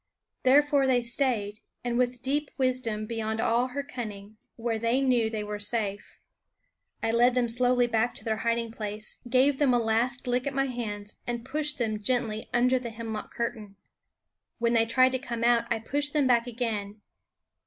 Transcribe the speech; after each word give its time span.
Therefore 0.41 0.87
they 0.87 1.03
stayed, 1.03 1.59
with 1.85 2.15
a 2.15 2.21
deep 2.23 2.49
wisdom 2.57 3.05
beyond 3.05 3.39
all 3.39 3.67
her 3.67 3.83
cunning, 3.83 4.37
where 4.55 4.79
they 4.79 4.99
knew 4.99 5.29
they 5.29 5.43
were 5.43 5.59
safe. 5.59 6.17
I 7.03 7.11
led 7.11 7.35
them 7.35 7.47
slowly 7.47 7.85
back 7.85 8.15
to 8.15 8.23
their 8.25 8.37
hiding 8.37 8.71
place, 8.71 9.17
gave 9.29 9.59
them 9.59 9.75
a 9.75 9.77
last 9.77 10.25
lick 10.25 10.47
at 10.47 10.55
my 10.55 10.65
hands, 10.65 11.17
and 11.27 11.45
pushed 11.45 11.77
them 11.77 12.01
gently 12.01 12.49
under 12.51 12.79
the 12.79 12.89
hemlock 12.89 13.31
curtain. 13.31 13.75
When 14.57 14.73
they 14.73 14.87
tried 14.87 15.11
to 15.11 15.19
come 15.19 15.43
out 15.43 15.65
I 15.71 15.77
pushed 15.77 16.13
them 16.13 16.25
back 16.25 16.47
again. 16.47 17.01